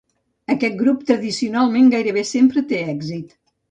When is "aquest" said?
0.53-0.75